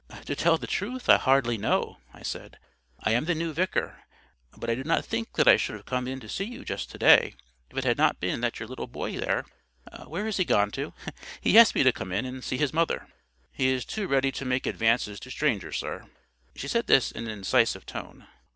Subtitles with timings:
[0.25, 2.57] "To tell the truth, I hardly know," I said.
[3.01, 4.01] "I am the new vicar;
[4.57, 6.89] but I do not think that I should have come in to see you just
[6.89, 7.35] to day,
[7.69, 10.95] if it had not been that your little boy there—where is he gone to?
[11.39, 13.09] He asked me to come in and see his mother."
[13.51, 16.07] "He is too ready to make advances to strangers, sir."
[16.55, 18.25] She said this in an incisive tone.